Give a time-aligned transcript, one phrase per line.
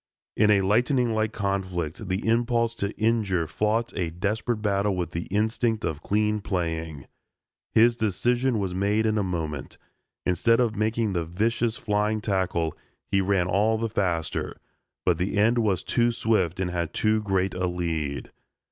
[0.35, 5.25] In a lightning like conflict, the impulse to injure fought a desperate battle with the
[5.27, 7.05] instinct of clean playing.
[7.69, 9.77] His decision was made in a moment.
[10.25, 12.75] Instead of making the vicious flying tackle,
[13.11, 14.59] he ran all the faster,
[15.05, 18.31] but the end was too swift and had too great a lead.